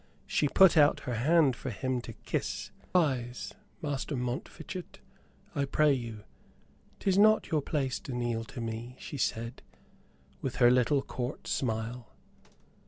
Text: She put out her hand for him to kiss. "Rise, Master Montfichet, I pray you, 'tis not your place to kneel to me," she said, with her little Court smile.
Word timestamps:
She 0.25 0.47
put 0.47 0.77
out 0.77 1.01
her 1.01 1.13
hand 1.13 1.55
for 1.55 1.69
him 1.69 2.01
to 2.01 2.13
kiss. 2.13 2.71
"Rise, 2.95 3.53
Master 3.83 4.15
Montfichet, 4.15 4.97
I 5.53 5.65
pray 5.65 5.93
you, 5.93 6.23
'tis 6.99 7.19
not 7.19 7.51
your 7.51 7.61
place 7.61 7.99
to 7.99 8.11
kneel 8.15 8.43
to 8.45 8.61
me," 8.61 8.95
she 8.99 9.17
said, 9.19 9.61
with 10.41 10.55
her 10.55 10.71
little 10.71 11.03
Court 11.03 11.45
smile. 11.45 12.15